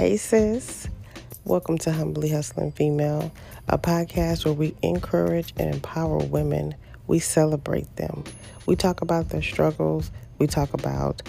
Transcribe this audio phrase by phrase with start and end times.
[0.00, 0.88] Hey, sis.
[1.44, 3.30] Welcome to Humbly Hustling Female,
[3.68, 6.74] a podcast where we encourage and empower women.
[7.06, 8.24] We celebrate them.
[8.64, 10.10] We talk about their struggles.
[10.38, 11.20] We talk about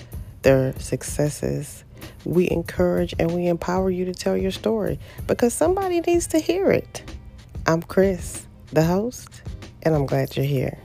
[0.44, 1.84] their successes.
[2.24, 6.72] We encourage and we empower you to tell your story because somebody needs to hear
[6.72, 7.04] it.
[7.68, 9.42] I'm Chris, the host,
[9.84, 10.80] and I'm glad you're here.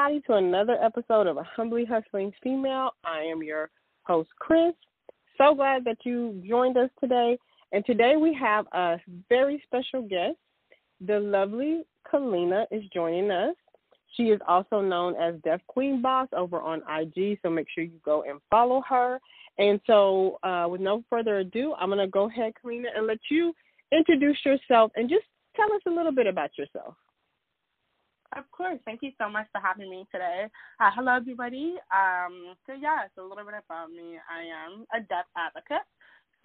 [0.00, 2.92] Everybody, to another episode of A Humbly Hustling Female.
[3.04, 3.68] I am your
[4.04, 4.72] host, Chris.
[5.36, 7.38] So glad that you joined us today.
[7.72, 8.96] And today we have a
[9.28, 10.36] very special guest.
[11.06, 13.54] The lovely Kellina is joining us.
[14.16, 18.00] She is also known as Deaf Queen Boss over on IG, so make sure you
[18.02, 19.20] go and follow her.
[19.58, 23.18] And so, uh, with no further ado, I'm going to go ahead, Kellina, and let
[23.30, 23.52] you
[23.92, 26.94] introduce yourself and just tell us a little bit about yourself.
[28.36, 28.78] Of course.
[28.84, 30.46] Thank you so much for having me today.
[30.78, 31.74] Uh, hello, everybody.
[31.90, 34.22] Um, so, yeah, so a little bit about me.
[34.30, 35.82] I am a deaf advocate.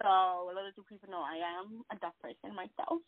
[0.02, 2.98] So, a little do people know I am a deaf person myself.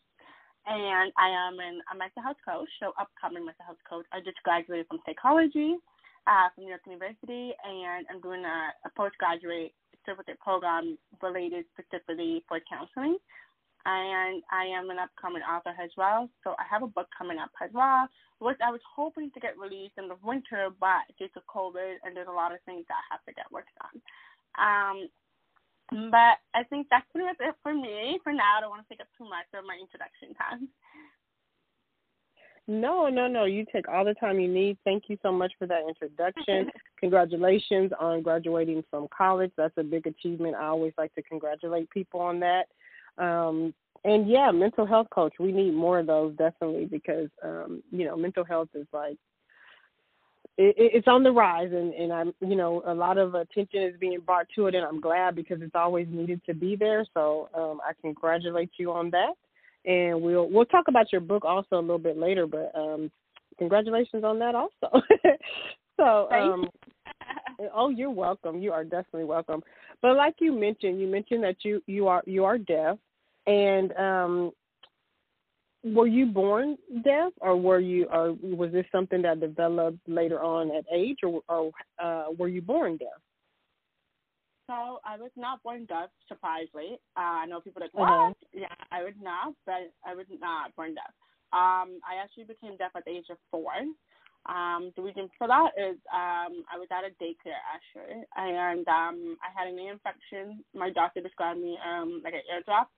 [0.67, 4.07] And I am an, a mental health coach, so upcoming mental health coach.
[4.13, 5.75] I just graduated from psychology
[6.29, 9.73] uh, from New York University, and I'm doing a, a postgraduate
[10.05, 13.17] certificate program related specifically for counseling
[13.87, 16.29] and I am an upcoming author as well.
[16.45, 19.59] So I have a book coming up as well, which I was hoping to get
[19.59, 22.99] released in the winter, but due to COVID, and there's a lot of things that
[22.99, 23.95] I have to get worked on.
[24.59, 25.09] Um,
[26.11, 28.59] but I think that's pretty much it for me for now.
[28.59, 30.69] I don't want to take up too much of my introduction time.
[32.71, 33.47] No, no, no.
[33.47, 34.77] You take all the time you need.
[34.85, 36.71] Thank you so much for that introduction.
[37.01, 39.51] Congratulations on graduating from college.
[39.57, 40.55] That's a big achievement.
[40.55, 42.67] I always like to congratulate people on that.
[43.19, 43.75] Um,
[44.05, 45.35] and yeah, mental health coach.
[45.39, 49.17] We need more of those definitely because um, you know mental health is like
[50.57, 53.95] it, it's on the rise, and and I'm you know a lot of attention is
[53.99, 57.05] being brought to it, and I'm glad because it's always needed to be there.
[57.15, 59.35] So um, I congratulate you on that,
[59.85, 62.47] and we'll we'll talk about your book also a little bit later.
[62.47, 63.11] But um,
[63.59, 65.03] congratulations on that also.
[65.97, 66.69] so um,
[67.75, 68.61] oh, you're welcome.
[68.61, 69.63] You are definitely welcome.
[70.03, 72.99] But like you mentioned, you mentioned that you you are you are deaf
[73.49, 74.53] and um,
[75.83, 80.71] were you born deaf, or were you, or was this something that developed later on
[80.77, 81.71] at age, or, or
[82.03, 83.09] uh, were you born deaf?
[84.67, 86.99] So I was not born deaf, surprisingly.
[87.17, 88.05] Uh, I know people like, uh-huh.
[88.05, 88.31] what?
[88.31, 88.35] Uh-huh.
[88.53, 91.15] Yeah, I was not, but I was not born deaf.
[91.55, 93.73] Um, I actually became deaf at the age of four.
[94.45, 99.37] Um, the reason for that is um, I was at a daycare actually, and um,
[99.41, 100.65] I had an ear infection.
[100.75, 102.91] My doctor described me um, like an eardrop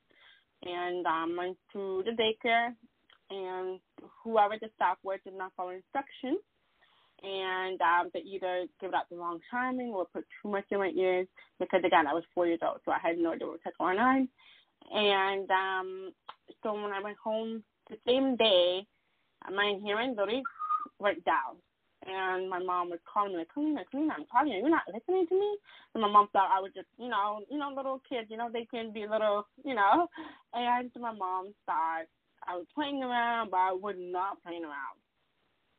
[0.65, 2.75] and um, went to the daycare,
[3.31, 3.81] and
[4.23, 6.39] whoever the staff were did not follow instructions,
[7.23, 10.93] and um, they either gave out the wrong timing or put too much in my
[10.97, 11.27] ears
[11.59, 13.99] because again I was four years old, so I had no idea what was going
[13.99, 14.29] on,
[14.93, 16.13] and um,
[16.63, 18.87] so when I went home the same day,
[19.51, 20.43] my hearing literally
[20.99, 21.57] went down
[22.07, 24.59] and my mom was calling me like, Kellina, Kellina, I'm calling you.
[24.61, 25.57] You're not listening to me.
[25.95, 28.29] And my mom thought I was just, you know, you know, little kids.
[28.31, 30.09] You know, they can be little, you know.
[30.55, 32.05] And my mom thought
[32.47, 34.97] I was playing around, but I was not playing around.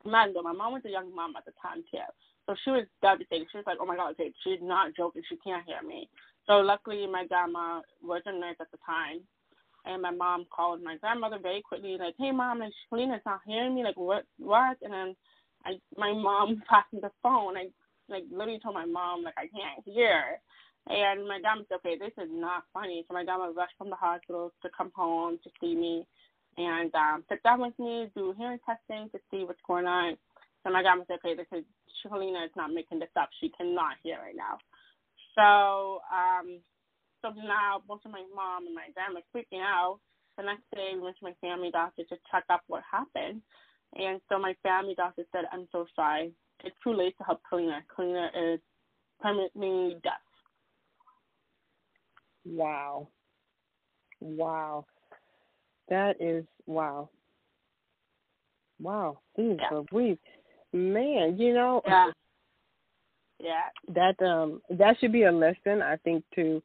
[0.04, 1.98] Mind my mom was a young mom at the time too,
[2.46, 3.48] so she was devastated.
[3.50, 5.22] She was like, "Oh my God, okay, she's not joking.
[5.28, 6.08] She can't hear me."
[6.46, 9.20] So luckily, my grandma was a nurse at the time,
[9.84, 13.74] and my mom called my grandmother very quickly, like, "Hey, mom, like Kellina's not hearing
[13.74, 13.84] me.
[13.84, 15.16] Like, what, what?" And then
[15.66, 17.56] I my mom passed me the phone.
[17.56, 17.68] I
[18.08, 20.40] like literally told my mom like I can't hear.
[20.88, 23.04] And my dad said, okay, this is not funny.
[23.08, 26.06] So my dad rushed from the hospital to come home to see me
[26.58, 30.16] and um, sit down with me, do hearing testing to see what's going on.
[30.64, 31.64] So my dad said, okay, this is
[32.04, 33.30] Shalina is not making this up.
[33.40, 34.58] She cannot hear right now.
[35.36, 36.60] So um,
[37.22, 40.00] so now both of my mom and my dad are freaking out.
[40.38, 43.42] The next day we went to my family doctor to check up what happened.
[43.94, 46.32] And so my family doctor said, I'm so sorry.
[46.64, 47.80] It's too late to help Kellina.
[47.96, 48.60] Kellina is
[49.20, 50.12] permanently deaf.
[52.44, 53.08] Wow.
[54.20, 54.86] Wow.
[55.88, 57.08] That is wow.
[58.80, 59.18] Wow.
[59.36, 59.76] These yeah.
[59.76, 60.18] are brief.
[60.72, 62.10] Man, you know Yeah.
[63.38, 63.94] Yeah.
[63.94, 66.62] That um that should be a lesson, I think, to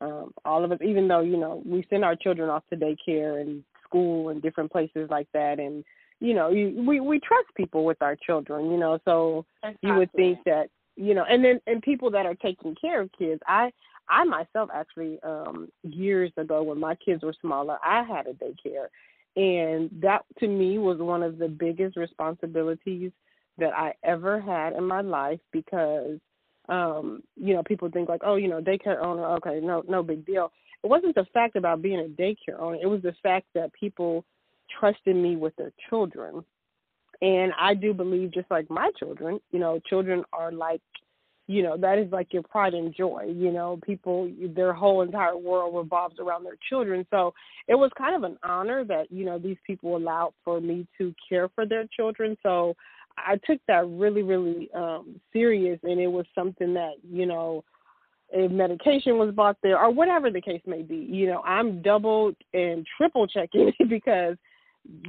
[0.00, 3.40] um all of us, even though, you know, we send our children off to daycare
[3.40, 5.84] and school and different places like that and
[6.20, 9.88] you know, you, we we trust people with our children, you know, so exactly.
[9.88, 13.10] you would think that you know, and then and people that are taking care of
[13.18, 13.40] kids.
[13.46, 13.72] I
[14.08, 18.88] I myself actually um years ago when my kids were smaller, I had a daycare,
[19.36, 23.12] And that to me was one of the biggest responsibilities
[23.58, 26.18] that I ever had in my life because
[26.68, 30.24] um, you know, people think like, oh, you know, daycare owner, okay, no, no big
[30.24, 30.52] deal.
[30.84, 32.78] It wasn't the fact about being a daycare owner.
[32.80, 34.24] It was the fact that people
[34.78, 36.44] trusted me with their children.
[37.22, 40.80] And I do believe, just like my children, you know, children are like,
[41.46, 43.30] you know, that is like your pride and joy.
[43.34, 47.06] You know, people, their whole entire world revolves around their children.
[47.10, 47.34] So
[47.66, 51.14] it was kind of an honor that, you know, these people allowed for me to
[51.28, 52.36] care for their children.
[52.42, 52.74] So
[53.18, 57.64] I took that really, really um serious, and it was something that, you know,
[58.32, 62.32] if medication was bought there or whatever the case may be, you know, I'm double
[62.54, 64.36] and triple checking because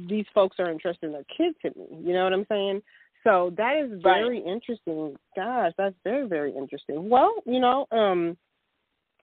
[0.08, 1.86] these folks are interested in their kids to me.
[2.04, 2.82] You know what I'm saying?
[3.24, 4.46] So that is very right.
[4.46, 5.16] interesting.
[5.36, 7.08] Gosh, that's very, very interesting.
[7.08, 8.36] Well, you know, um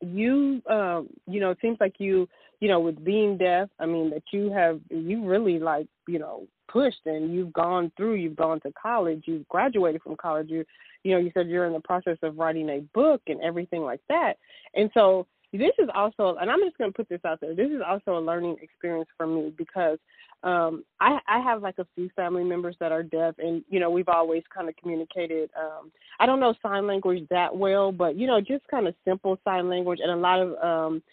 [0.02, 2.28] you um you know, it seems like you
[2.62, 6.48] you know, with being deaf, I mean that you have you really like, you know,
[6.68, 10.64] pushed and you've gone through, you've gone to college, you've graduated from college, you
[11.04, 14.02] you know, you said you're in the process of writing a book and everything like
[14.10, 14.34] that.
[14.76, 17.82] And so this is also and I'm just gonna put this out there, this is
[17.86, 19.98] also a learning experience for me because
[20.44, 23.90] um I I have like a few family members that are deaf and you know,
[23.90, 28.28] we've always kind of communicated um I don't know sign language that well, but you
[28.28, 31.04] know, just kind of simple sign language and a lot of um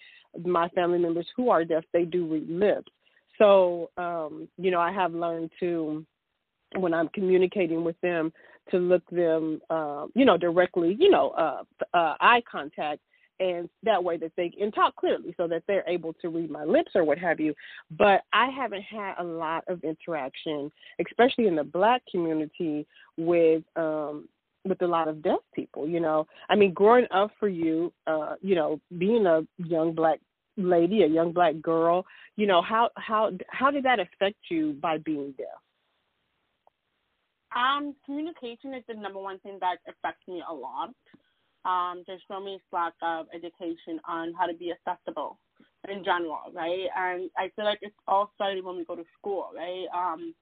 [0.45, 2.91] my family members who are deaf, they do read lips.
[3.39, 6.05] So, um, you know, I have learned to,
[6.77, 8.33] when I'm communicating with them,
[8.71, 11.63] to look them, uh, you know, directly, you know, uh,
[11.95, 13.01] uh, eye contact,
[13.41, 16.65] and that way that they can talk clearly, so that they're able to read my
[16.65, 17.55] lips or what have you.
[17.91, 22.87] But I haven't had a lot of interaction, especially in the Black community,
[23.17, 24.29] with um,
[24.65, 25.89] with a lot of deaf people.
[25.89, 30.21] You know, I mean, growing up for you, uh, you know, being a young Black
[30.57, 32.07] lady, a young black girl,
[32.37, 35.47] you know, how how how did that affect you by being deaf?
[37.57, 40.91] Um, communication is the number one thing that affects me a lot.
[41.67, 45.39] Um, there's so many lack of education on how to be accessible
[45.89, 46.87] in general, right?
[46.97, 49.87] And I feel like it's all started when we go to school, right?
[49.95, 50.35] Um,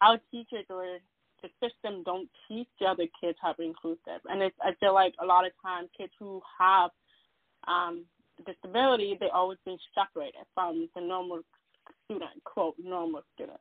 [0.00, 0.98] our teachers or
[1.42, 4.94] the system don't teach the other kids how to be inclusive, and it's I feel
[4.94, 6.90] like a lot of times kids who have
[7.68, 8.04] um,
[8.44, 11.40] disability, they always been separated from the normal
[12.04, 13.60] student, quote, normal student.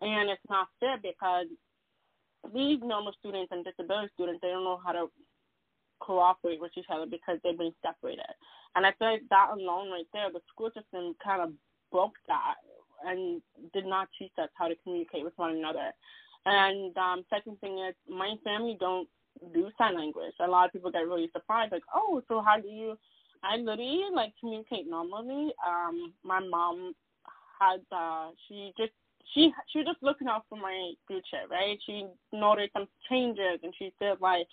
[0.00, 1.46] And it's not fair because
[2.54, 5.06] these normal students and disability students, they don't know how to
[6.00, 8.34] cooperate with each other because they've been separated.
[8.74, 11.50] And I feel like that alone right there, the school system kind of
[11.90, 12.54] broke that
[13.06, 13.40] and
[13.72, 15.92] did not teach us how to communicate with one another.
[16.44, 19.08] And um, second thing is, my family don't
[19.52, 20.34] do sign language.
[20.40, 22.96] A lot of people get really surprised, like, oh, so how do you
[23.42, 25.52] I literally like communicate normally.
[25.66, 26.94] Um, my mom
[27.58, 28.92] had uh, she just
[29.34, 31.78] she she was just looking out for my future, right?
[31.86, 34.46] She noticed some changes, and she said like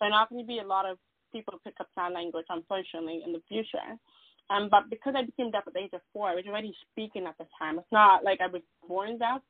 [0.00, 0.98] there's not going to be a lot of
[1.32, 3.98] people pick up sign language, unfortunately, in the future.
[4.50, 7.26] Um, but because I became deaf at the age of four, I was already speaking
[7.26, 7.78] at the time.
[7.78, 9.40] It's not like I was born deaf.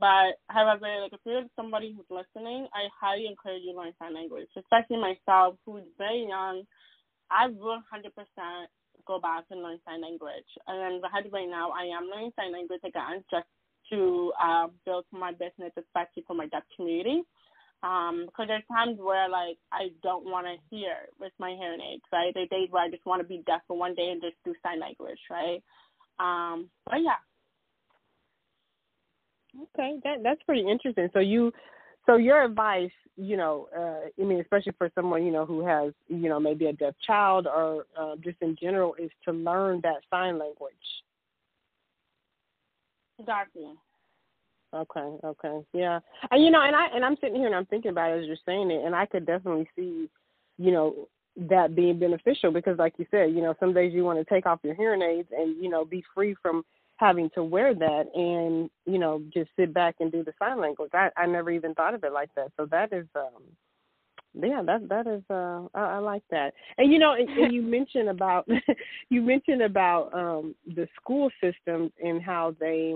[0.00, 4.14] But however, like if you're somebody who's listening, I highly encourage you to learn sign
[4.14, 6.64] language, especially myself, who's very young
[7.32, 8.12] I will 100%
[9.06, 10.48] go back and learn sign language.
[10.66, 13.46] And right now, I am learning sign language again just
[13.90, 17.22] to uh, build my business, especially for my deaf community.
[17.82, 22.04] Um, because there's times where like I don't want to hear with my hearing aids,
[22.12, 22.32] right?
[22.32, 24.54] There days where I just want to be deaf for one day and just do
[24.62, 25.62] sign language, right?
[26.20, 27.18] Um, but yeah.
[29.74, 31.08] Okay, that that's pretty interesting.
[31.12, 31.52] So you
[32.06, 35.92] so your advice, you know, uh, I mean, especially for someone you know who has,
[36.08, 40.02] you know, maybe a deaf child or uh, just in general, is to learn that
[40.10, 40.72] sign language.
[43.18, 43.72] Exactly.
[44.74, 45.16] Okay.
[45.24, 45.60] Okay.
[45.72, 46.00] Yeah.
[46.30, 48.26] And you know, and I and I'm sitting here and I'm thinking about it as
[48.26, 50.08] you're saying it, and I could definitely see,
[50.58, 54.18] you know, that being beneficial because, like you said, you know, some days you want
[54.18, 56.64] to take off your hearing aids and you know be free from
[57.02, 60.92] having to wear that and you know just sit back and do the sign language
[60.94, 63.42] i i never even thought of it like that so that is um
[64.34, 67.60] yeah that that is uh i, I like that and you know and, and you
[67.78, 68.46] mentioned about
[69.08, 72.94] you mentioned about um the school systems and how they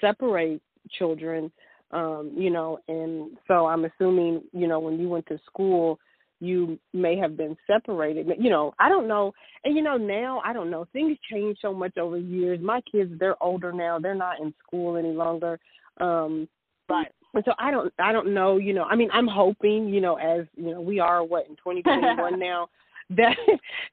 [0.00, 0.62] separate
[0.98, 1.50] children
[1.92, 5.98] um you know and so i'm assuming you know when you went to school
[6.40, 8.26] you may have been separated.
[8.38, 9.32] You know, I don't know.
[9.64, 10.86] And you know, now I don't know.
[10.92, 12.58] Things change so much over years.
[12.62, 13.98] My kids, they're older now.
[13.98, 15.60] They're not in school any longer.
[16.00, 16.48] Um
[16.88, 17.08] right.
[17.34, 18.84] And so I don't I don't know, you know.
[18.84, 22.68] I mean, I'm hoping, you know, as, you know, we are what in 2021 now
[23.10, 23.36] that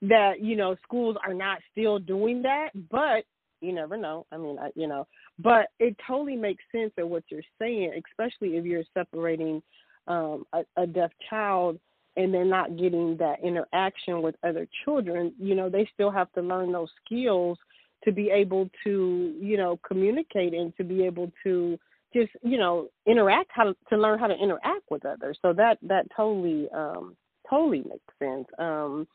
[0.03, 3.25] that you know, schools are not still doing that, but
[3.61, 4.25] You never know.
[4.31, 5.07] I mean, I, you know,
[5.39, 9.61] but it totally makes sense of what you're saying, especially if you're separating
[10.07, 11.79] um, a, a deaf child
[12.15, 15.33] and they're not getting that interaction with other children.
[15.39, 17.57] You know, they still have to learn those skills
[18.03, 21.77] to be able to, you know, communicate and to be able to
[22.13, 25.37] just, you know, interact how to, to learn how to interact with others.
[25.41, 27.15] So that that totally um
[27.49, 28.47] totally makes sense.
[28.59, 29.07] Um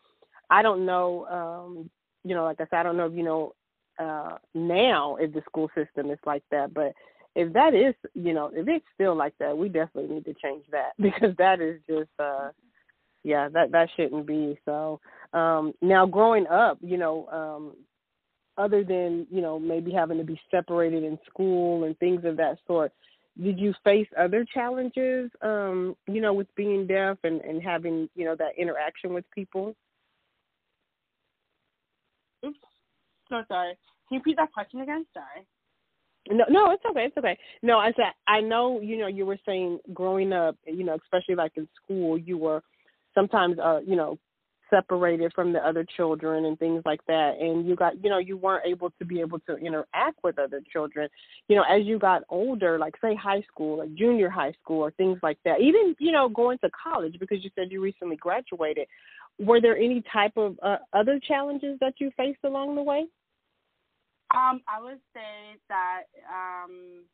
[0.50, 1.90] I don't know um
[2.24, 3.54] you know, like I said, I don't know if you know
[4.02, 6.92] uh now if the school system is like that, but
[7.34, 10.64] if that is, you know, if it's still like that, we definitely need to change
[10.70, 12.50] that because that is just uh
[13.24, 14.58] yeah, that that shouldn't be.
[14.64, 15.00] So,
[15.32, 17.72] um now growing up, you know, um
[18.58, 22.58] other than, you know, maybe having to be separated in school and things of that
[22.66, 22.92] sort,
[23.42, 28.24] did you face other challenges um, you know, with being deaf and and having, you
[28.24, 29.74] know, that interaction with people?
[32.44, 32.58] Oops.
[33.30, 33.78] So sorry.
[34.12, 35.06] You repeat that question again?
[35.14, 35.46] Sorry.
[36.30, 37.06] No, no, it's okay.
[37.06, 37.36] It's okay.
[37.62, 38.80] No, I said I know.
[38.80, 42.62] You know, you were saying growing up, you know, especially like in school, you were
[43.14, 44.18] sometimes, uh, you know,
[44.70, 48.36] separated from the other children and things like that, and you got, you know, you
[48.36, 51.08] weren't able to be able to interact with other children.
[51.48, 54.90] You know, as you got older, like say high school, like junior high school, or
[54.92, 55.60] things like that.
[55.60, 58.86] Even, you know, going to college because you said you recently graduated
[59.38, 63.06] were there any type of uh, other challenges that you faced along the way?
[64.34, 67.04] Um, I would say that um,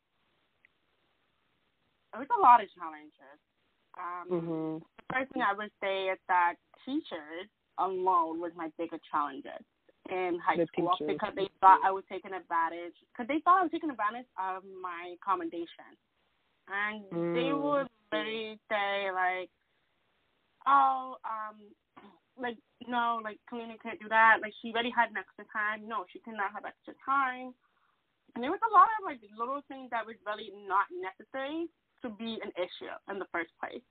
[2.15, 3.39] it was a lot of challenges.
[3.99, 4.73] Um, mm-hmm.
[4.79, 9.63] The first thing I would say is that teachers alone was my biggest challenges
[10.09, 11.15] in high the school teachers.
[11.15, 14.63] because they thought I was taking advantage because they thought I was taking advantage of
[14.81, 15.91] my accommodation,
[16.71, 17.33] and mm.
[17.35, 19.49] they would literally say like,
[20.67, 21.59] "Oh, um,
[22.39, 22.57] like
[22.87, 24.39] no, like Kellina can't do that.
[24.41, 25.87] Like she already had an extra time.
[25.87, 27.51] No, she cannot have extra time.
[28.35, 31.67] And there was a lot of like little things that was really not necessary
[32.05, 33.83] to be an issue in the first place.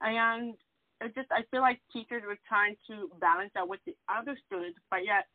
[0.00, 0.56] And
[1.00, 4.80] it just I feel like teachers were trying to balance that with the other students,
[4.90, 5.28] but yet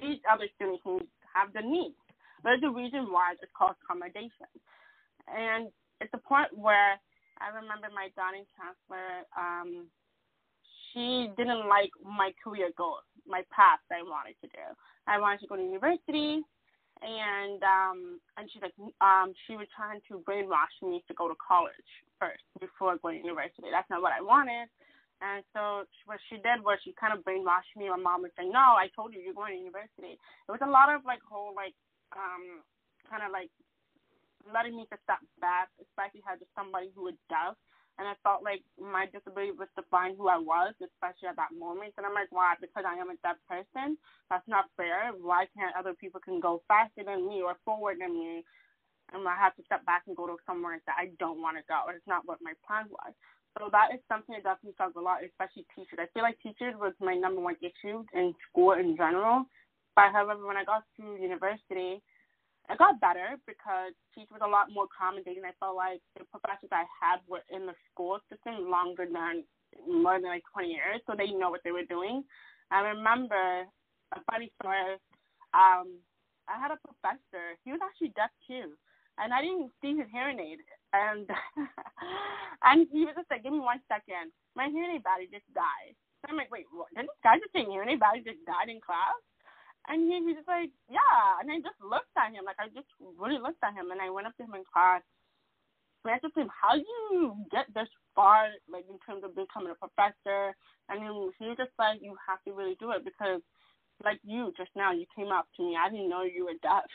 [0.00, 1.98] these other students have the needs.
[2.42, 4.50] There's a reason why it's called accommodation.
[5.28, 5.70] And
[6.00, 6.98] it's a point where
[7.38, 9.86] I remember my dining counselor um,
[10.92, 14.66] she didn't like my career goals, my path that I wanted to do.
[15.06, 16.40] I wanted to go to university,
[17.02, 21.34] and um, and she's like, um, she was trying to brainwash me to go to
[21.40, 23.68] college first before going to university.
[23.70, 24.70] That's not what I wanted.
[25.22, 27.86] And so what she did was she kind of brainwashed me.
[27.90, 30.70] My mom was saying, "No, I told you you're going to university." It was a
[30.70, 31.74] lot of like whole like
[32.14, 32.62] um
[33.06, 33.50] kind of like
[34.50, 37.54] letting me to step back, especially as somebody who was deaf
[37.98, 41.92] and I felt like my disability was defining who I was, especially at that moment.
[41.96, 42.56] And I'm like, why?
[42.60, 44.00] Because I am a deaf person.
[44.30, 45.12] That's not fair.
[45.20, 48.44] Why can't other people can go faster than me or forward than me?
[49.12, 51.64] And I have to step back and go to somewhere that I don't want to
[51.68, 51.92] go.
[51.92, 53.12] It's not what my plan was.
[53.58, 56.00] So that is something that definitely struggle a lot, especially teachers.
[56.00, 59.44] I feel like teachers was my number one issue in school in general.
[59.94, 62.00] But however, when I got to university,
[62.72, 65.44] it got better because teachers was a lot more accommodating.
[65.44, 69.44] I felt like the professors I had were in the school system longer than
[69.84, 72.24] more than like 20 years, so they know what they were doing.
[72.72, 73.68] I remember
[74.16, 74.96] a funny story.
[75.52, 76.00] Um,
[76.48, 77.60] I had a professor.
[77.64, 78.72] He was actually deaf too,
[79.20, 80.64] and I didn't see his hearing aid.
[80.92, 81.28] And
[82.64, 84.32] and he was just like, "Give me one second.
[84.56, 86.88] My hearing aid battery just died." So I'm like, "Wait, what?
[86.96, 89.20] did this guy just say hearing aid battery just died in class?"
[89.88, 91.42] And he, he was like, yeah.
[91.42, 94.10] And I just looked at him, like I just really looked at him, and I
[94.10, 95.02] went up to him in class.
[96.04, 99.78] I asked him, how do you get this far, like in terms of becoming a
[99.78, 100.54] professor?
[100.90, 103.40] And then he was just like, you have to really do it because,
[104.02, 105.78] like you just now, you came up to me.
[105.78, 106.90] I didn't know you were deaf,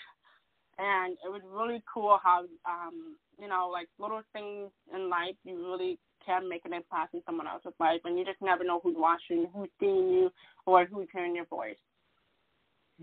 [0.77, 5.55] and it was really cool how, um, you know, like little things in life, you
[5.55, 8.97] really can make an impact in someone else's life, and you just never know who's
[8.97, 10.29] watching, who's seeing you,
[10.65, 11.79] or who's hearing your voice.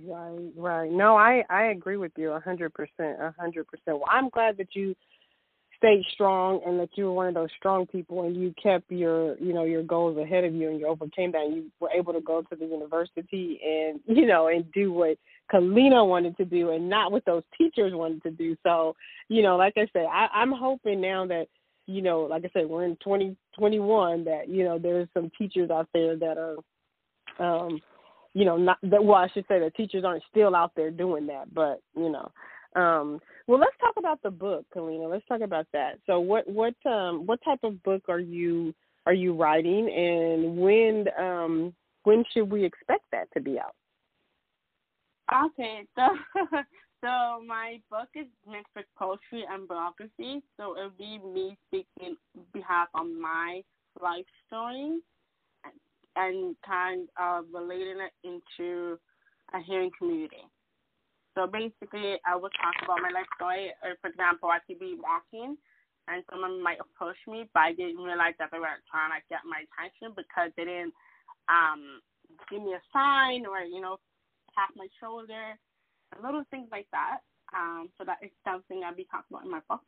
[0.03, 0.91] Right, right.
[0.91, 3.99] No, I I agree with you a hundred percent, a hundred percent.
[3.99, 4.95] Well, I'm glad that you
[5.77, 9.37] stayed strong and that you were one of those strong people and you kept your
[9.39, 12.13] you know your goals ahead of you and you overcame that and you were able
[12.13, 15.17] to go to the university and you know and do what
[15.53, 18.57] Kellina wanted to do and not what those teachers wanted to do.
[18.65, 18.97] So
[19.29, 21.47] you know, like I said, I, I'm hoping now that
[21.87, 25.89] you know, like I said, we're in 2021 that you know there's some teachers out
[25.95, 26.57] there that are
[27.39, 27.81] um
[28.35, 31.27] you know, not that well, I should say that teachers aren't still out there doing
[31.29, 32.31] that, but you know.
[32.77, 35.09] Um, well, let's talk about the book, Kellina.
[35.09, 36.01] Let's talk about that.
[36.07, 38.75] So, what what um, what type of book are you
[39.07, 43.75] are you writing, and when um, when should we expect that to be out?
[45.33, 46.09] Okay, so
[47.01, 50.43] so my book is mixed with poetry and biography.
[50.57, 52.17] So it'll be me speaking
[52.53, 53.63] behalf of my
[54.03, 54.99] life story
[56.17, 58.99] and, kind of relating it into
[59.53, 60.45] a hearing community.
[61.35, 63.75] So basically, I will talk about my life story.
[63.83, 65.57] Or for example, I could be walking
[66.07, 69.41] and someone might approach me, but I didn't realize that they were trying to get
[69.49, 70.95] my attention because they didn't
[71.49, 72.01] um,
[72.51, 73.97] give me a sign or you know
[74.55, 75.57] tap my shoulder,
[76.23, 77.25] little things like that.
[77.55, 79.87] Um, so that is something I'll be talking about in my book.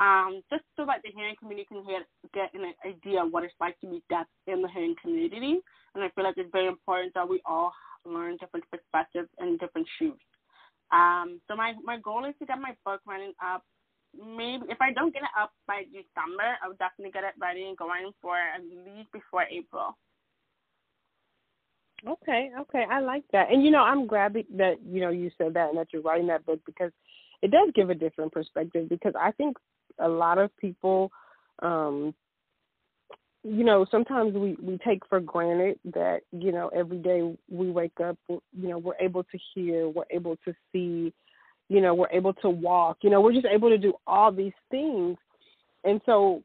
[0.00, 3.54] Um, just so that the hearing community can get, get an idea of what it's
[3.58, 5.58] like to be deaf in the hearing community.
[5.94, 7.72] And I feel like it's very important that we all
[8.06, 10.20] learn different perspectives and different shoes.
[10.92, 13.64] Um, so my, my goal is to get my book running up
[14.14, 17.76] maybe if I don't get it up by December, I'll definitely get it ready and
[17.76, 19.96] going for at least before April.
[22.06, 23.50] Okay, okay, I like that.
[23.50, 26.28] And you know, I'm glad that you know you said that and that you're writing
[26.28, 26.92] that book because
[27.42, 28.88] it does give a different perspective.
[28.88, 29.56] Because I think
[30.00, 31.10] a lot of people,
[31.60, 32.14] um,
[33.44, 38.00] you know, sometimes we we take for granted that you know every day we wake
[38.04, 41.12] up, you know, we're able to hear, we're able to see,
[41.68, 44.52] you know, we're able to walk, you know, we're just able to do all these
[44.70, 45.16] things.
[45.84, 46.42] And so,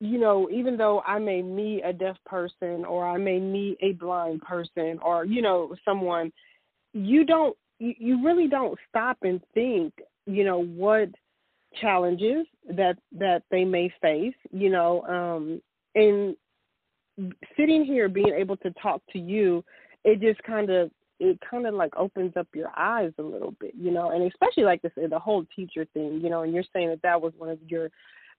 [0.00, 3.92] you know, even though I may meet a deaf person or I may meet a
[3.92, 6.32] blind person or, you know, someone,
[6.92, 9.94] you don't, you, you really don't stop and think,
[10.26, 11.08] you know, what
[11.80, 15.60] challenges that that they may face, you know, um,
[15.94, 16.36] and
[17.56, 19.64] sitting here being able to talk to you,
[20.04, 23.74] it just kind of it kind of like opens up your eyes a little bit,
[23.76, 26.88] you know, and especially like this the whole teacher thing, you know, and you're saying
[26.88, 27.90] that that was one of your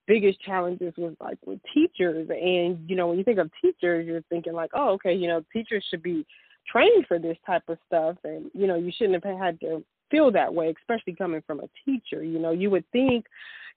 [0.07, 4.23] biggest challenges was like with teachers, and you know, when you think of teachers, you're
[4.29, 6.25] thinking like, oh, okay, you know, teachers should be
[6.67, 10.31] trained for this type of stuff, and you know, you shouldn't have had to feel
[10.31, 12.23] that way, especially coming from a teacher.
[12.23, 13.25] You know, you would think,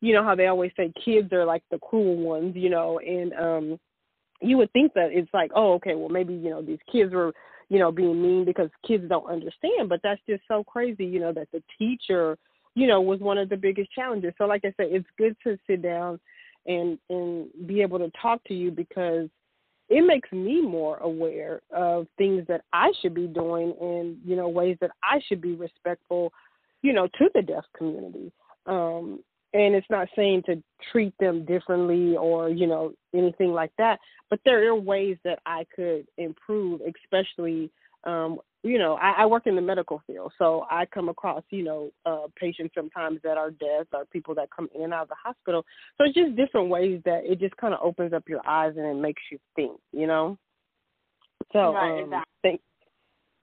[0.00, 3.32] you know, how they always say kids are like the cruel ones, you know, and
[3.34, 3.80] um
[4.40, 7.32] you would think that it's like, oh, okay, well maybe, you know, these kids were
[7.72, 9.88] you know, being mean because kids don't understand.
[9.88, 12.36] But that's just so crazy, you know, that the teacher,
[12.74, 14.34] you know, was one of the biggest challenges.
[14.36, 16.20] So like I said, it's good to sit down
[16.66, 19.30] and and be able to talk to you because
[19.88, 24.48] it makes me more aware of things that I should be doing and, you know,
[24.48, 26.32] ways that I should be respectful,
[26.82, 28.32] you know, to the deaf community.
[28.66, 29.20] Um,
[29.54, 33.98] and it's not saying to treat them differently or you know anything like that
[34.30, 37.70] but there are ways that i could improve especially
[38.04, 41.64] um you know i, I work in the medical field so i come across you
[41.64, 45.08] know uh patients sometimes that are deaf or people that come in and out of
[45.08, 45.64] the hospital
[45.98, 48.86] so it's just different ways that it just kind of opens up your eyes and
[48.86, 50.38] it makes you think you know
[51.52, 52.32] so right, um, exactly.
[52.42, 52.60] thank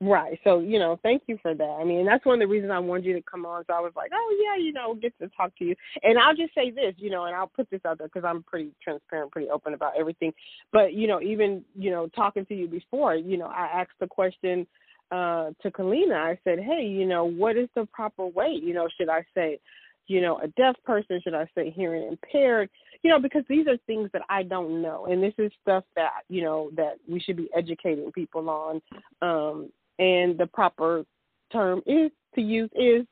[0.01, 0.39] Right.
[0.45, 1.77] So, you know, thank you for that.
[1.81, 3.65] I mean, that's one of the reasons I wanted you to come on.
[3.67, 5.75] So I was like, oh, yeah, you know, get to talk to you.
[6.03, 8.41] And I'll just say this, you know, and I'll put this out there because I'm
[8.43, 10.33] pretty transparent, pretty open about everything.
[10.71, 14.07] But, you know, even, you know, talking to you before, you know, I asked the
[14.07, 14.65] question
[15.11, 16.15] uh, to Kellina.
[16.15, 18.57] I said, hey, you know, what is the proper way?
[18.61, 19.59] You know, should I say,
[20.07, 21.19] you know, a deaf person?
[21.21, 22.69] Should I say hearing impaired?
[23.03, 25.07] You know, because these are things that I don't know.
[25.07, 28.81] And this is stuff that, you know, that we should be educating people on.
[29.21, 31.05] Um, and the proper
[31.51, 33.05] term is to use is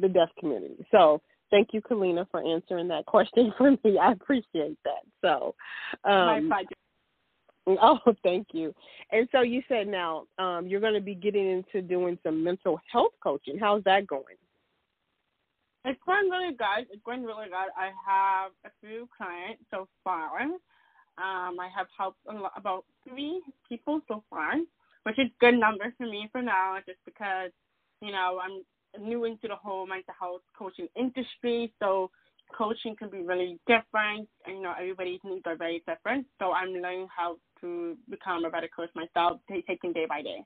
[0.00, 0.86] the deaf community.
[0.90, 1.20] So
[1.50, 3.98] thank you, Kellina, for answering that question for me.
[4.00, 5.04] I appreciate that.
[5.22, 5.54] So,
[6.08, 6.50] um,
[7.82, 8.74] Oh, thank you.
[9.12, 12.80] And so you said now um, you're going to be getting into doing some mental
[12.90, 13.58] health coaching.
[13.58, 14.22] How's that going?
[15.84, 16.86] It's going really good.
[16.90, 17.54] It's going really good.
[17.76, 20.40] I have a few clients so far.
[20.40, 22.20] Um, I have helped
[22.56, 24.54] about three people so far
[25.08, 27.50] which is good number for me for now, just because
[28.02, 32.10] you know I'm new into the whole mental health coaching industry, so
[32.56, 36.26] coaching can be really different, and you know everybody's needs are very different.
[36.38, 40.44] So I'm learning how to become a better coach myself, taking day by day.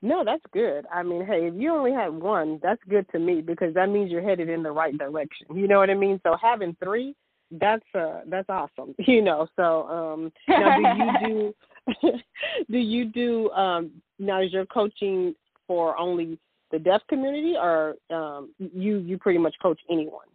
[0.00, 0.86] No, that's good.
[0.92, 4.12] I mean, hey, if you only had one, that's good to me because that means
[4.12, 5.48] you're headed in the right direction.
[5.52, 6.20] You know what I mean?
[6.22, 7.16] So having three,
[7.50, 8.94] that's uh that's awesome.
[9.06, 11.54] You know, so um now do you do
[12.70, 14.40] do you do um, now?
[14.42, 15.34] Is your coaching
[15.66, 16.38] for only
[16.70, 20.26] the deaf community, or um, you you pretty much coach anyone?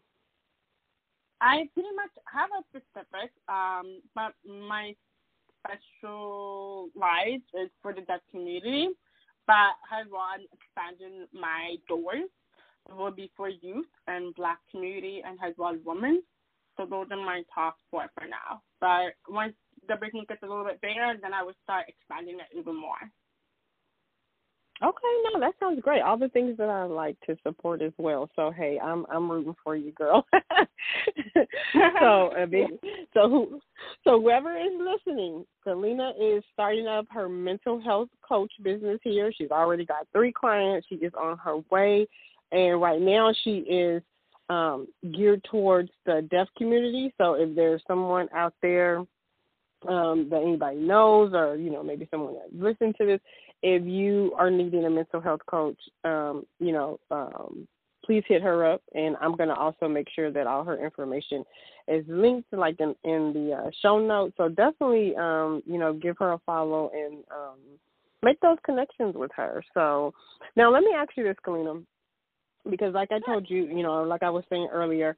[1.42, 4.96] I pretty much have a specific, um, but my
[5.60, 8.90] specialized is for the deaf community.
[9.46, 12.30] But has one expanding my doors
[12.90, 16.24] will be for youth and black community and has one women.
[16.78, 18.62] So those are my top four for now.
[18.80, 19.54] But once
[19.88, 23.12] the business gets a little bit bigger, then I would start expanding it even more.
[24.82, 26.02] Okay, no, that sounds great.
[26.02, 28.30] All the things that I like to support as well.
[28.36, 30.26] So hey, I'm I'm rooting for you, girl.
[31.74, 32.80] so I mean,
[33.14, 33.62] so who,
[34.04, 39.32] so whoever is listening, Selena is starting up her mental health coach business here.
[39.32, 40.88] She's already got three clients.
[40.90, 42.08] She is on her way,
[42.52, 44.02] and right now she is
[44.50, 47.14] um, geared towards the deaf community.
[47.18, 49.06] So if there's someone out there
[49.88, 53.20] um, that anybody knows, or you know maybe someone that listens to this
[53.64, 57.66] if you are needing a mental health coach, um, you know, um,
[58.06, 61.46] please hit her up, and I'm going to also make sure that all her information
[61.88, 64.34] is linked, like in, in the uh, show notes.
[64.36, 67.58] So definitely, um, you know, give her a follow and um,
[68.22, 69.64] make those connections with her.
[69.74, 70.14] So
[70.58, 71.82] now, let me ask you this, Kellina,
[72.70, 75.16] because like I told you, you know, like I was saying earlier,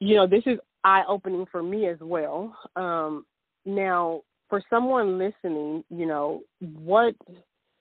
[0.00, 2.56] you know, this is eye opening for me as well.
[2.74, 3.26] Um,
[3.64, 7.14] now, for someone listening, you know, what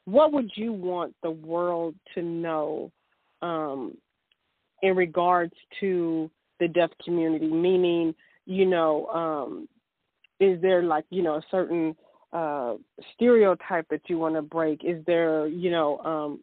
[0.05, 2.91] what would you want the world to know
[3.41, 3.97] um,
[4.81, 7.47] in regards to the deaf community?
[7.47, 8.13] Meaning,
[8.45, 9.67] you know, um,
[10.39, 11.95] is there like you know a certain
[12.31, 12.75] uh,
[13.13, 14.81] stereotype that you want to break?
[14.83, 16.39] Is there you know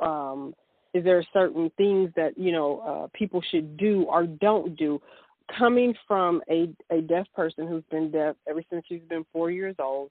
[0.00, 0.54] um, um,
[0.94, 5.00] is there certain things that you know uh, people should do or don't do?
[5.58, 9.76] Coming from a, a deaf person who's been deaf ever since she's been four years
[9.78, 10.10] old,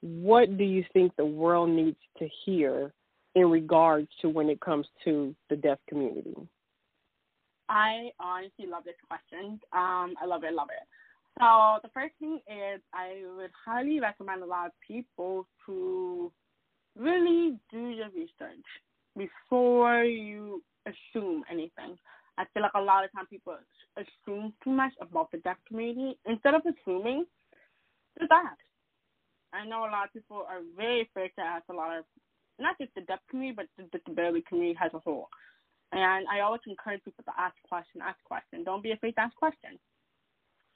[0.00, 2.92] what do you think the world needs to hear
[3.34, 6.34] in regards to when it comes to the deaf community?
[7.68, 9.60] I honestly love this question.
[9.72, 10.86] Um, I love it, love it.
[11.38, 16.32] So the first thing is I would highly recommend a lot of people to
[16.98, 18.66] really do your research
[19.16, 21.96] before you assume anything.
[22.40, 23.56] I feel like a lot of times people
[24.00, 27.26] assume too much about the deaf community instead of assuming
[28.18, 28.56] just ask.
[29.52, 32.04] I know a lot of people are very afraid to ask a lot of
[32.58, 35.28] not just the deaf community but the disability community as a whole.
[35.92, 38.64] And I always encourage people to ask questions, ask questions.
[38.64, 39.78] Don't be afraid to ask questions.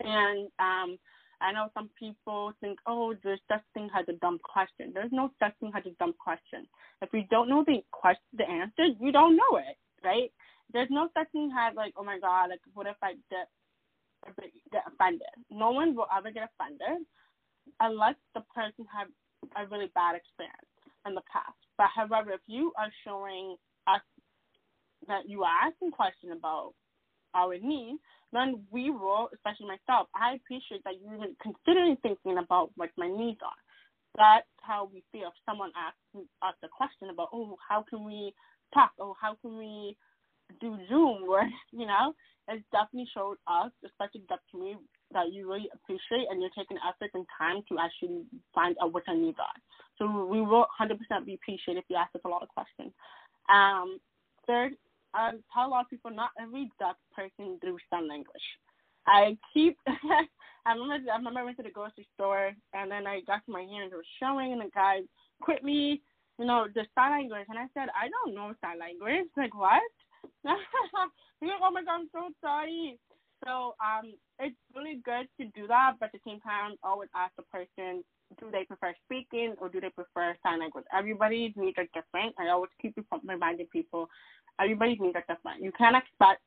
[0.01, 0.99] And um
[1.41, 4.93] I know some people think, oh, there's such thing as a dumb question.
[4.93, 6.67] There's no such thing as a dumb question.
[7.03, 10.31] If you don't know the question, the answer, you don't know it, right?
[10.75, 13.49] There's no such thing as like, oh my god, like what if I get
[14.73, 15.29] get offended?
[15.51, 17.07] No one will ever get offended
[17.81, 19.09] unless the person had
[19.57, 20.69] a really bad experience
[21.07, 21.57] in the past.
[21.79, 23.57] But however, if you are showing
[23.87, 24.03] us
[25.09, 26.73] that you are asking questions about
[27.35, 28.01] our needs,
[28.33, 33.09] then we will, especially myself, I appreciate that you even considering thinking about what my
[33.09, 33.61] needs are.
[34.17, 38.33] That's how we feel if someone asks us a question about, oh, how can we
[38.73, 38.93] talk?
[39.01, 39.97] Oh, how can we
[40.61, 42.15] do Zoom where, you know,
[42.49, 47.11] it's definitely showed us, especially the community, that you really appreciate and you're taking effort
[47.15, 49.59] and time to actually find out what our needs are.
[49.97, 52.93] So we will 100% be appreciated if you ask us a lot of questions.
[53.49, 53.99] Um,
[54.47, 54.73] third,
[55.15, 58.43] I tell a lot of people not every deaf person do sign language.
[59.07, 59.79] I keep.
[59.87, 61.11] I remember.
[61.13, 63.93] I remember I went to the grocery store and then I got to my hand.
[63.93, 65.01] It was showing, and the guy
[65.41, 66.03] quit me.
[66.39, 69.29] You know the sign language, and I said I don't know sign language.
[69.37, 69.83] Like what?
[71.63, 72.99] oh my god, I'm so sorry.
[73.45, 77.33] So um, it's really good to do that, but at the same time, always ask
[77.37, 78.05] the person,
[78.41, 80.85] do they prefer speaking or do they prefer sign language?
[80.97, 82.35] Everybody's needs are different.
[82.39, 84.09] I always keep reminding people,
[84.61, 85.63] everybody's needs are different.
[85.63, 86.41] You can't expect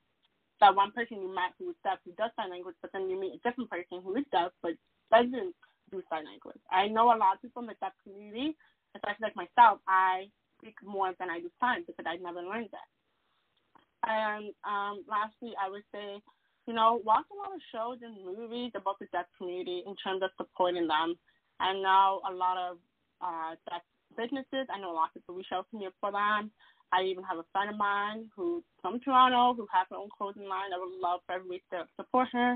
[0.59, 3.19] that one person you met who is deaf who does sign language, but then you
[3.19, 4.73] meet a different person who is deaf but
[5.11, 5.53] doesn't
[5.91, 6.59] do sign language.
[6.71, 8.57] I know a lot of people in the deaf community,
[8.95, 10.27] especially like myself, I
[10.59, 12.89] speak more than I do sign because I never learned that.
[14.05, 16.21] And um, lastly, I would say,
[16.67, 20.21] you know, watch a lot of shows and movies about the deaf community in terms
[20.21, 21.15] of supporting them.
[21.59, 22.77] And now a lot of
[23.21, 23.81] uh, deaf
[24.15, 24.67] businesses.
[24.69, 26.51] I know a lot of people reach out to me for them.
[26.93, 30.47] I even have a friend of mine who's from Toronto who has her own clothing
[30.47, 30.71] line.
[30.71, 32.55] I would love for everybody to support her.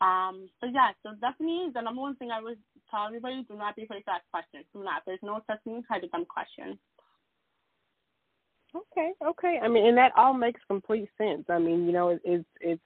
[0.00, 2.58] Um, but yeah, so definitely the number one thing I would
[2.90, 4.66] tell everybody: do not be afraid to ask questions.
[4.74, 5.02] Do not.
[5.06, 6.78] There's no such thing as a dumb question.
[8.76, 9.60] Okay, okay.
[9.62, 11.44] I mean, and that all makes complete sense.
[11.48, 12.82] I mean, you know, it, it's it's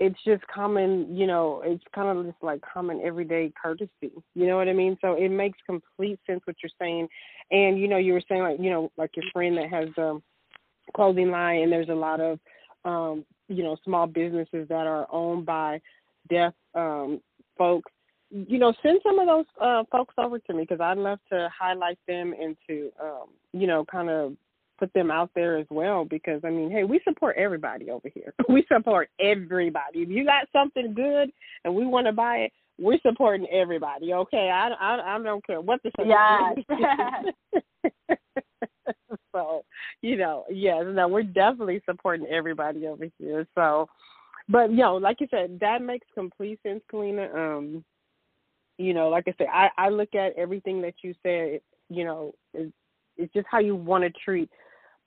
[0.00, 4.10] it's just common, you know, it's kind of just like common everyday courtesy.
[4.34, 4.98] You know what I mean?
[5.00, 7.06] So it makes complete sense what you're saying.
[7.52, 10.20] And you know, you were saying like, you know, like your friend that has the
[10.96, 12.40] clothing line, and there's a lot of,
[12.84, 15.80] um, you know, small businesses that are owned by
[16.28, 17.20] deaf um,
[17.56, 17.92] folks.
[18.30, 21.48] You know, send some of those uh, folks over to me because I'd love to
[21.56, 24.32] highlight them and to, um, you know, kind of
[24.82, 28.34] put them out there as well because I mean, hey, we support everybody over here.
[28.48, 30.00] We support everybody.
[30.00, 31.30] If you got something good
[31.64, 34.12] and we want to buy it, we're supporting everybody.
[34.12, 36.52] Okay, I I, I don't care what the yeah.
[39.32, 39.64] so
[40.00, 43.46] you know, yes, no, we're definitely supporting everybody over here.
[43.54, 43.88] So,
[44.48, 47.32] but you know, like you said, that makes complete sense, Kellina.
[47.32, 47.84] Um,
[48.78, 51.60] you know, like I said, I I look at everything that you said.
[51.88, 52.72] You know, it's,
[53.16, 54.50] it's just how you want to treat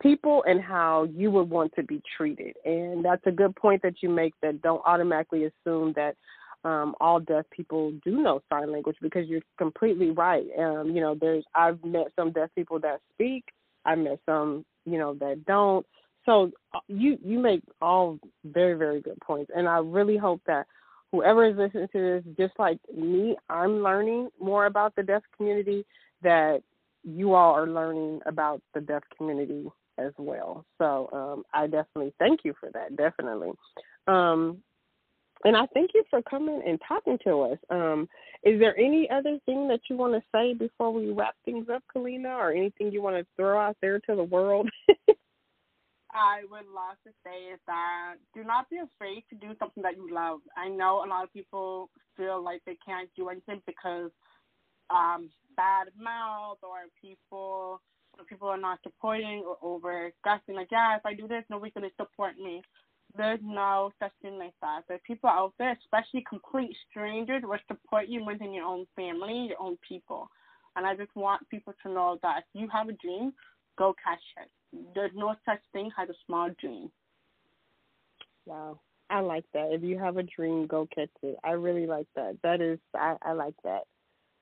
[0.01, 2.55] people and how you would want to be treated.
[2.65, 4.33] And that's a good point that you make.
[4.41, 6.15] That don't automatically assume that
[6.63, 10.45] um, all deaf people do know sign language because you're completely right.
[10.57, 13.45] Um, you know, there's I've met some deaf people that speak.
[13.85, 15.85] I met some, you know, that don't.
[16.25, 20.65] So uh, you you make all very very good points, and I really hope that
[21.11, 25.85] whoever is listening to this, just like me, I'm learning more about the deaf community.
[26.23, 26.63] That
[27.03, 30.65] you all are learning about the deaf community as well.
[30.77, 32.95] So um, I definitely thank you for that.
[32.95, 33.51] Definitely.
[34.07, 34.61] Um,
[35.43, 37.57] and I thank you for coming and talking to us.
[37.69, 38.07] Um,
[38.43, 41.83] is there any other thing that you want to say before we wrap things up,
[41.95, 44.69] Kellina, or anything you want to throw out there to the world?
[46.15, 49.97] I would love to say is that do not be afraid to do something that
[49.97, 50.39] you love.
[50.55, 54.11] I know a lot of people feel like they can't do anything because
[54.89, 57.81] um bad mouth or people
[58.17, 61.73] or people are not supporting or over discussing like, yeah, if I do this nobody's
[61.73, 62.61] gonna support me
[63.17, 64.81] there's no such thing like that.
[64.87, 69.61] There's people out there, especially complete strangers, will support you within your own family, your
[69.61, 70.29] own people.
[70.75, 73.33] And I just want people to know that if you have a dream,
[73.77, 74.49] go catch it.
[74.93, 76.91] There's no such thing as a small dream.
[78.45, 78.79] Wow.
[79.09, 79.69] I like that.
[79.71, 81.37] If you have a dream, go catch it.
[81.43, 82.37] I really like that.
[82.43, 83.83] That is I, I like that.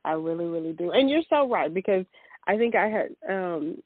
[0.06, 0.92] I really, really do.
[0.92, 2.06] And you're so right because
[2.48, 3.78] I think I had um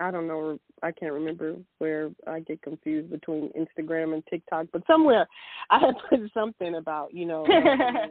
[0.00, 4.82] I don't know, I can't remember where I get confused between Instagram and TikTok, but
[4.86, 5.26] somewhere
[5.70, 7.46] I had put something about, you know,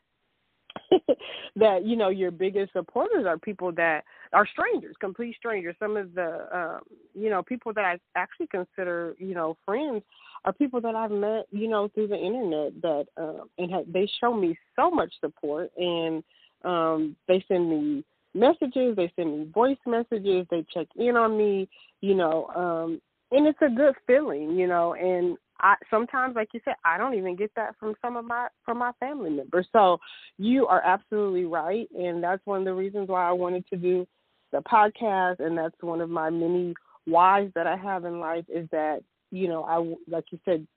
[1.56, 5.76] that you know your biggest supporters are people that are strangers, complete strangers.
[5.80, 6.82] Some of the um,
[7.13, 10.04] you know people that I actually consider you know friends
[10.46, 14.10] are people that I've met you know through the internet that um, and have, they
[14.19, 16.24] show me so much support and
[16.63, 21.69] um, they send me messages, they send me voice messages, they check in on me,
[22.02, 26.60] you know, um and it's a good feeling, you know, and I sometimes like you
[26.65, 29.67] said, I don't even get that from some of my from my family members.
[29.72, 30.00] So
[30.38, 34.08] you are absolutely right and that's one of the reasons why I wanted to do
[34.52, 36.74] the podcast and that's one of my many
[37.06, 39.78] whys that I have in life is that, you know, I
[40.12, 40.67] like you said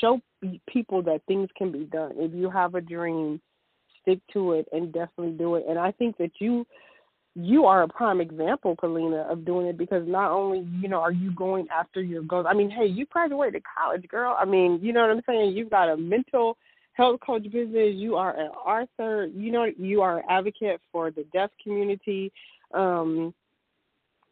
[0.00, 0.20] show
[0.68, 2.12] people that things can be done.
[2.16, 3.40] If you have a dream,
[4.10, 5.64] stick to it and definitely do it.
[5.68, 6.66] And I think that you
[7.36, 11.12] you are a prime example, Kellina, of doing it because not only, you know, are
[11.12, 12.46] you going after your goals.
[12.48, 14.36] I mean, hey, you graduated college, girl.
[14.38, 15.52] I mean, you know what I'm saying?
[15.52, 16.58] You've got a mental
[16.94, 21.24] health coach business, you are an author, you know you are an advocate for the
[21.32, 22.32] deaf community.
[22.74, 23.32] Um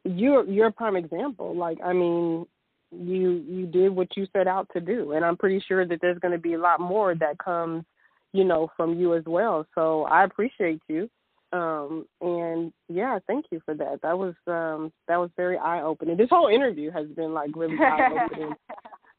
[0.05, 1.57] you're you're a prime example.
[1.57, 2.47] Like, I mean,
[2.91, 6.19] you you did what you set out to do and I'm pretty sure that there's
[6.19, 7.85] gonna be a lot more that comes
[8.33, 9.67] you know, from you as well.
[9.75, 11.09] So I appreciate you.
[11.53, 14.01] Um, and yeah, thank you for that.
[14.03, 16.17] That was um that was very eye opening.
[16.17, 18.55] This whole interview has been like really eye opening.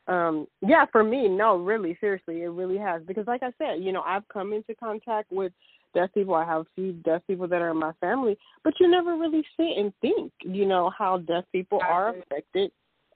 [0.08, 3.02] um, yeah, for me, no, really, seriously, it really has.
[3.08, 5.52] Because like I said, you know, I've come into contact with
[5.95, 6.36] deaf people.
[6.36, 9.43] I have a few deaf people that are in my family, but you never really
[9.58, 12.72] sit and think, you know, how deaf people are affected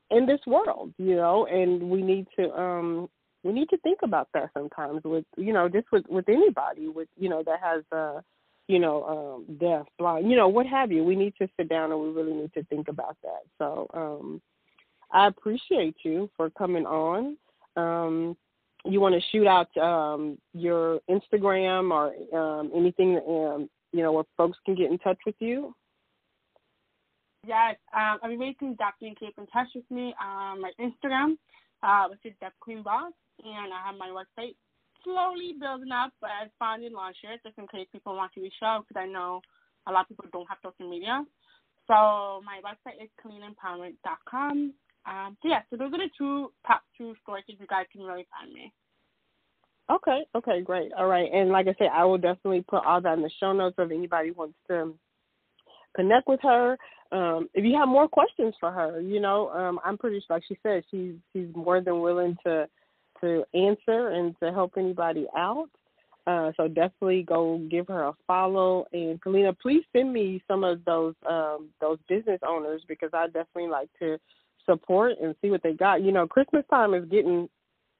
[0.09, 3.09] in this world, you know, and we need to um
[3.43, 7.09] we need to think about that sometimes with you know just with with anybody with
[7.17, 8.21] you know that has uh
[8.67, 9.03] you know
[9.47, 11.03] um deaf blind you know what have you.
[11.03, 13.43] We need to sit down and we really need to think about that.
[13.57, 14.41] So um
[15.11, 17.37] i appreciate you for coming on.
[17.75, 18.37] Um
[18.85, 24.23] you want to shoot out um your instagram or um anything um you know where
[24.37, 25.75] folks can get in touch with you?
[27.45, 31.35] Yes um mean can definitely keep in touch with me on my instagram
[31.83, 34.55] uh which is deaf queen boss and I have my website
[35.03, 38.61] slowly building up, but I finally launched it just in case people want to reach
[38.63, 39.41] out because I know
[39.87, 41.23] a lot of people don't have social media.
[41.87, 44.73] So my website is kellinaempowerment.com.
[45.05, 48.25] Um, so yeah, so those are the two top two sources you guys can really
[48.31, 48.71] find me.
[49.91, 50.93] Okay, okay, great.
[50.97, 51.29] All right.
[51.33, 53.91] And like I said, I will definitely put all that in the show notes if
[53.91, 54.93] anybody wants to
[55.93, 56.77] connect with her.
[57.11, 60.43] Um, if you have more questions for her, you know, um, I'm pretty sure, like
[60.47, 62.67] she said, she's she's more than willing to
[63.23, 65.69] to answer and to help anybody out.
[66.25, 68.85] Uh, so definitely go give her a follow.
[68.93, 73.69] And Kellina, please send me some of those um, those business owners because I definitely
[73.69, 74.17] like to
[74.65, 76.01] support and see what they got.
[76.01, 77.49] You know, Christmas time is getting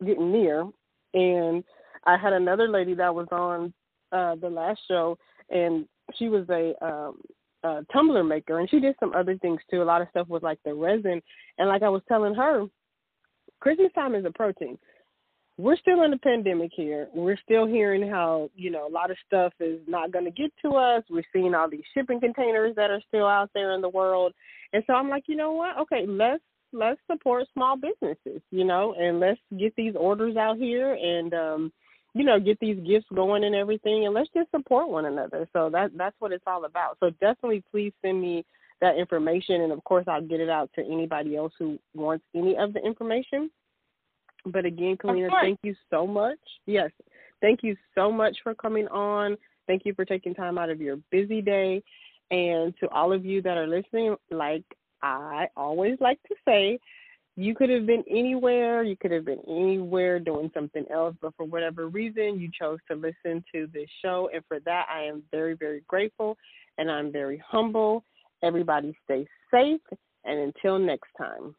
[0.05, 0.69] getting near,
[1.13, 1.63] and
[2.05, 3.73] I had another lady that was on
[4.12, 5.17] uh, the last show,
[5.49, 9.81] and she was a um, tumbler maker, and she did some other things too.
[9.81, 11.21] A lot of stuff with like the resin,
[11.57, 12.65] and like I was telling her,
[13.59, 14.77] Christmas time is approaching.
[15.57, 17.07] We're still in the pandemic here.
[17.13, 20.51] We're still hearing how you know a lot of stuff is not going to get
[20.63, 21.03] to us.
[21.09, 24.33] We're seeing all these shipping containers that are still out there in the world,
[24.73, 25.77] and so I'm like, you know what?
[25.77, 30.93] Okay, let's let's support small businesses, you know, and let's get these orders out here
[30.93, 31.73] and um
[32.15, 35.47] you know, get these gifts going and everything and let's just support one another.
[35.53, 36.97] So that that's what it's all about.
[36.99, 38.45] So definitely please send me
[38.81, 42.57] that information and of course I'll get it out to anybody else who wants any
[42.57, 43.49] of the information.
[44.45, 46.39] But again, Kellina, thank you so much.
[46.65, 46.91] Yes.
[47.41, 49.38] Thank you so much for coming on.
[49.67, 51.82] Thank you for taking time out of your busy day.
[52.32, 54.63] And to all of you that are listening, like
[55.01, 56.79] I always like to say,
[57.36, 61.45] you could have been anywhere, you could have been anywhere doing something else, but for
[61.45, 64.29] whatever reason, you chose to listen to this show.
[64.34, 66.38] And for that, I am very, very grateful
[66.77, 68.03] and I'm very humble.
[68.43, 69.82] Everybody stay safe.
[70.25, 71.56] And until next time.